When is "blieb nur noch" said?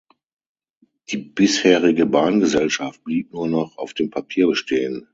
3.03-3.77